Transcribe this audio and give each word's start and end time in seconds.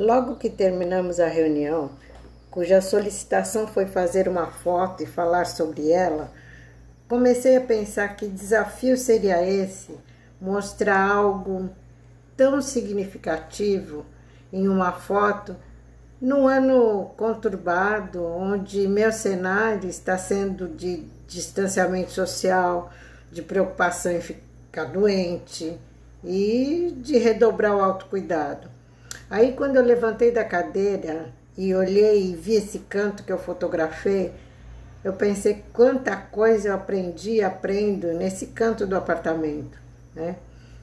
Logo 0.00 0.36
que 0.36 0.48
terminamos 0.48 1.20
a 1.20 1.26
reunião, 1.26 1.90
cuja 2.50 2.80
solicitação 2.80 3.66
foi 3.66 3.84
fazer 3.84 4.28
uma 4.28 4.46
foto 4.46 5.02
e 5.02 5.06
falar 5.06 5.44
sobre 5.44 5.90
ela, 5.90 6.32
comecei 7.06 7.54
a 7.54 7.60
pensar 7.60 8.16
que 8.16 8.26
desafio 8.26 8.96
seria 8.96 9.46
esse 9.46 9.94
mostrar 10.40 10.98
algo 10.98 11.68
tão 12.34 12.62
significativo 12.62 14.06
em 14.50 14.68
uma 14.68 14.90
foto 14.90 15.54
num 16.18 16.48
ano 16.48 17.10
conturbado, 17.14 18.24
onde 18.24 18.88
meu 18.88 19.12
cenário 19.12 19.86
está 19.86 20.16
sendo 20.16 20.66
de 20.66 21.04
distanciamento 21.28 22.12
social, 22.12 22.90
de 23.30 23.42
preocupação 23.42 24.12
em 24.12 24.22
ficar 24.22 24.84
doente 24.84 25.78
e 26.24 26.90
de 27.02 27.18
redobrar 27.18 27.76
o 27.76 27.82
autocuidado. 27.82 28.79
Aí, 29.30 29.52
quando 29.52 29.76
eu 29.76 29.82
levantei 29.84 30.32
da 30.32 30.44
cadeira 30.44 31.32
e 31.56 31.72
olhei 31.72 32.32
e 32.32 32.34
vi 32.34 32.56
esse 32.56 32.80
canto 32.80 33.22
que 33.22 33.32
eu 33.32 33.38
fotografei, 33.38 34.32
eu 35.04 35.12
pensei 35.12 35.62
quanta 35.72 36.16
coisa 36.16 36.68
eu 36.68 36.74
aprendi 36.74 37.36
e 37.36 37.42
aprendo 37.42 38.08
nesse 38.08 38.48
canto 38.48 38.84
do 38.86 38.96
apartamento, 38.96 39.78
né? 40.14 40.36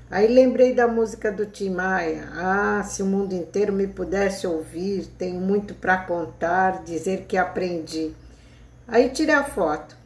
Aí 0.10 0.26
lembrei 0.26 0.74
da 0.74 0.88
música 0.88 1.30
do 1.30 1.46
Tim 1.46 1.72
Maia. 1.72 2.30
Ah, 2.34 2.82
se 2.86 3.04
o 3.04 3.06
mundo 3.06 3.34
inteiro 3.34 3.74
me 3.74 3.86
pudesse 3.86 4.48
ouvir, 4.48 5.06
tenho 5.18 5.42
muito 5.42 5.76
para 5.76 5.98
contar, 5.98 6.84
dizer 6.84 7.26
que 7.28 7.36
aprendi. 7.36 8.14
Aí 8.88 9.10
tirei 9.10 9.36
a 9.36 9.44
foto. 9.44 9.98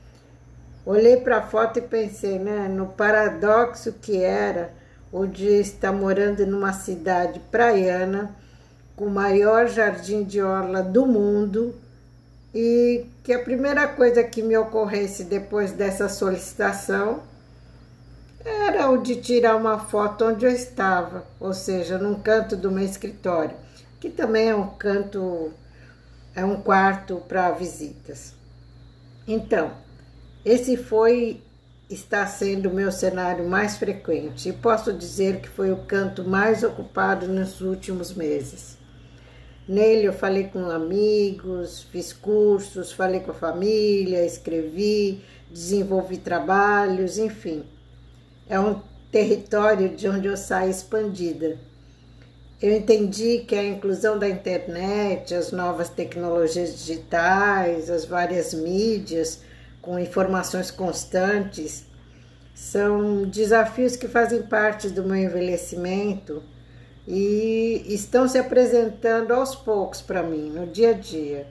Olhei 0.83 1.17
para 1.17 1.37
a 1.37 1.41
foto 1.43 1.77
e 1.77 1.83
pensei, 1.83 2.39
né, 2.39 2.67
no 2.67 2.87
paradoxo 2.87 3.93
que 4.01 4.23
era 4.23 4.73
o 5.11 5.25
de 5.25 5.47
estar 5.59 5.91
morando 5.91 6.45
numa 6.45 6.73
cidade 6.73 7.39
praiana 7.51 8.35
com 8.95 9.05
o 9.05 9.09
maior 9.09 9.67
jardim 9.67 10.23
de 10.23 10.41
orla 10.41 10.81
do 10.81 11.05
mundo 11.05 11.75
e 12.53 13.05
que 13.23 13.33
a 13.33 13.39
primeira 13.39 13.87
coisa 13.87 14.23
que 14.23 14.41
me 14.41 14.57
ocorresse 14.57 15.23
depois 15.23 15.71
dessa 15.71 16.07
solicitação 16.07 17.21
era 18.43 18.89
o 18.89 18.97
de 18.97 19.15
tirar 19.17 19.55
uma 19.55 19.79
foto 19.79 20.25
onde 20.25 20.45
eu 20.45 20.51
estava, 20.51 21.25
ou 21.39 21.53
seja, 21.53 21.97
num 21.97 22.15
canto 22.15 22.55
do 22.55 22.71
meu 22.71 22.83
escritório, 22.83 23.55
que 23.99 24.09
também 24.09 24.49
é 24.49 24.55
um 24.55 24.67
canto, 24.67 25.51
é 26.35 26.43
um 26.43 26.59
quarto 26.61 27.21
para 27.27 27.51
visitas. 27.51 28.33
Então, 29.27 29.71
esse 30.43 30.75
foi 30.75 31.41
está 31.93 32.25
sendo 32.25 32.69
o 32.69 32.73
meu 32.73 32.91
cenário 32.91 33.47
mais 33.47 33.77
frequente 33.77 34.49
e 34.49 34.53
posso 34.53 34.93
dizer 34.93 35.41
que 35.41 35.49
foi 35.49 35.71
o 35.71 35.83
canto 35.83 36.23
mais 36.23 36.63
ocupado 36.63 37.27
nos 37.27 37.61
últimos 37.61 38.13
meses. 38.13 38.77
Nele 39.67 40.07
eu 40.07 40.13
falei 40.13 40.45
com 40.45 40.69
amigos, 40.69 41.83
fiz 41.91 42.11
cursos, 42.11 42.91
falei 42.91 43.19
com 43.19 43.31
a 43.31 43.35
família, 43.35 44.25
escrevi, 44.25 45.23
desenvolvi 45.51 46.17
trabalhos, 46.17 47.17
enfim 47.17 47.63
é 48.51 48.59
um 48.59 48.81
território 49.09 49.95
de 49.95 50.09
onde 50.09 50.27
eu 50.27 50.35
saio 50.35 50.69
expandida. 50.69 51.57
Eu 52.61 52.75
entendi 52.75 53.45
que 53.47 53.55
a 53.55 53.63
inclusão 53.63 54.19
da 54.19 54.27
internet, 54.27 55.33
as 55.33 55.53
novas 55.53 55.87
tecnologias 55.87 56.77
digitais, 56.77 57.89
as 57.89 58.03
várias 58.03 58.53
mídias 58.53 59.39
com 59.81 59.99
informações 59.99 60.69
constantes 60.69 61.85
são 62.53 63.23
desafios 63.23 63.95
que 63.95 64.07
fazem 64.07 64.43
parte 64.43 64.89
do 64.89 65.03
meu 65.03 65.15
envelhecimento 65.15 66.43
e 67.07 67.83
estão 67.87 68.27
se 68.27 68.37
apresentando 68.37 69.31
aos 69.31 69.55
poucos 69.55 70.01
para 70.01 70.21
mim, 70.21 70.49
no 70.49 70.67
dia 70.67 70.91
a 70.91 70.93
dia. 70.93 71.47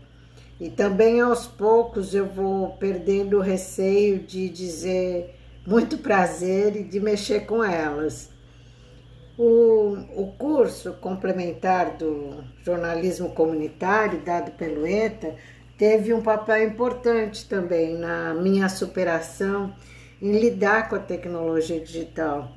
E 0.61 0.71
também 0.71 1.21
aos 1.21 1.47
poucos 1.47 2.15
eu 2.15 2.27
vou 2.27 2.77
perdendo 2.77 3.39
o 3.39 3.43
receio 3.43 4.21
de 4.21 4.49
dizer 4.49 5.35
muito 5.67 5.99
prazer 5.99 6.77
e 6.77 6.85
de 6.85 7.01
mexer 7.01 7.47
com 7.47 7.65
elas. 7.65 8.31
O, 9.39 9.97
o 10.17 10.35
curso 10.39 10.93
complementar 11.01 11.97
do 11.97 12.45
jornalismo 12.63 13.31
comunitário, 13.31 14.21
dado 14.21 14.51
pelo 14.53 14.87
ETA, 14.87 15.35
teve 15.81 16.13
um 16.13 16.21
papel 16.21 16.69
importante 16.69 17.49
também 17.49 17.97
na 17.97 18.35
minha 18.35 18.69
superação 18.69 19.75
em 20.21 20.39
lidar 20.39 20.91
com 20.91 20.97
a 20.97 20.99
tecnologia 20.99 21.81
digital, 21.81 22.53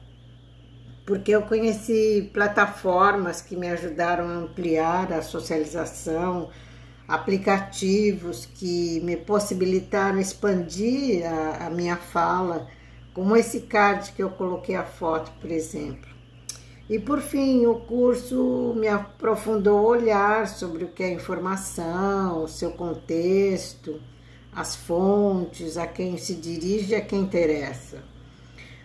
porque 1.05 1.31
eu 1.31 1.43
conheci 1.43 2.29
plataformas 2.33 3.41
que 3.41 3.55
me 3.55 3.69
ajudaram 3.69 4.27
a 4.27 4.33
ampliar 4.39 5.13
a 5.13 5.21
socialização, 5.21 6.49
aplicativos 7.07 8.45
que 8.45 8.99
me 9.05 9.15
possibilitaram 9.15 10.19
expandir 10.19 11.25
a, 11.25 11.67
a 11.67 11.69
minha 11.69 11.95
fala 11.95 12.67
como 13.13 13.37
esse 13.37 13.61
card 13.61 14.11
que 14.11 14.21
eu 14.21 14.31
coloquei 14.31 14.75
a 14.75 14.83
foto, 14.83 15.31
por 15.39 15.49
exemplo. 15.49 16.12
E 16.89 16.99
por 16.99 17.21
fim, 17.21 17.65
o 17.65 17.75
curso 17.75 18.73
me 18.75 18.89
aprofundou 18.89 19.79
o 19.79 19.87
olhar 19.87 20.47
sobre 20.47 20.83
o 20.83 20.89
que 20.89 21.01
é 21.01 21.13
informação, 21.13 22.43
o 22.43 22.47
seu 22.47 22.71
contexto, 22.71 24.01
as 24.51 24.75
fontes, 24.75 25.77
a 25.77 25.87
quem 25.87 26.17
se 26.17 26.35
dirige, 26.35 26.93
a 26.93 27.01
quem 27.01 27.21
interessa. 27.21 28.03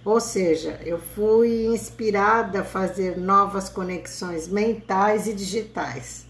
Ou 0.04 0.20
seja, 0.20 0.81
eu 0.84 0.98
fui 0.98 1.66
inspirada 1.66 2.60
a 2.60 2.64
fazer 2.64 3.19
novas 3.19 3.69
conexões 3.69 4.47
mentais 4.47 5.26
e 5.26 5.34
digitais 5.34 6.26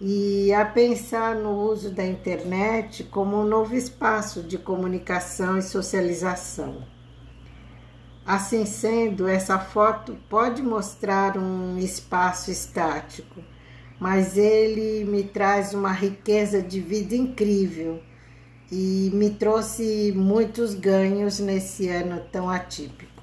e 0.00 0.52
a 0.52 0.64
pensar 0.64 1.34
no 1.34 1.70
uso 1.70 1.90
da 1.90 2.04
internet 2.04 3.04
como 3.04 3.38
um 3.38 3.44
novo 3.44 3.74
espaço 3.74 4.42
de 4.42 4.58
comunicação 4.58 5.58
e 5.58 5.62
socialização. 5.62 6.95
Assim 8.26 8.66
sendo, 8.66 9.28
essa 9.28 9.56
foto 9.56 10.18
pode 10.28 10.60
mostrar 10.60 11.38
um 11.38 11.78
espaço 11.78 12.50
estático, 12.50 13.40
mas 14.00 14.36
ele 14.36 15.04
me 15.04 15.22
traz 15.22 15.72
uma 15.72 15.92
riqueza 15.92 16.60
de 16.60 16.80
vida 16.80 17.14
incrível 17.14 18.02
e 18.70 19.12
me 19.14 19.30
trouxe 19.30 20.12
muitos 20.16 20.74
ganhos 20.74 21.38
nesse 21.38 21.88
ano 21.88 22.20
tão 22.32 22.50
atípico. 22.50 23.15